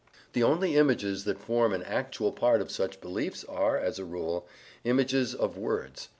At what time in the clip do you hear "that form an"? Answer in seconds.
1.25-1.83